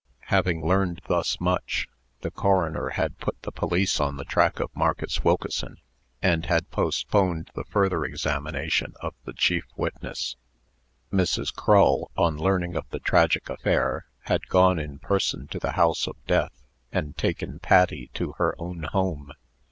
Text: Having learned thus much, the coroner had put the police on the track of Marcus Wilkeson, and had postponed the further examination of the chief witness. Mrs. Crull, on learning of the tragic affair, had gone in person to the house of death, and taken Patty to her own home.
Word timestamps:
Having 0.33 0.65
learned 0.65 1.01
thus 1.07 1.39
much, 1.39 1.87
the 2.21 2.31
coroner 2.31 2.89
had 2.89 3.19
put 3.19 3.39
the 3.43 3.51
police 3.51 3.99
on 3.99 4.17
the 4.17 4.23
track 4.25 4.59
of 4.59 4.75
Marcus 4.75 5.23
Wilkeson, 5.23 5.77
and 6.23 6.47
had 6.47 6.71
postponed 6.71 7.51
the 7.53 7.65
further 7.65 8.03
examination 8.03 8.95
of 8.99 9.13
the 9.25 9.33
chief 9.33 9.63
witness. 9.75 10.37
Mrs. 11.13 11.53
Crull, 11.53 12.09
on 12.17 12.35
learning 12.35 12.75
of 12.75 12.89
the 12.89 12.97
tragic 12.99 13.47
affair, 13.47 14.07
had 14.21 14.47
gone 14.47 14.79
in 14.79 14.97
person 14.97 15.45
to 15.49 15.59
the 15.59 15.73
house 15.73 16.07
of 16.07 16.15
death, 16.25 16.63
and 16.91 17.15
taken 17.15 17.59
Patty 17.59 18.09
to 18.15 18.31
her 18.39 18.55
own 18.57 18.81
home. 18.91 19.31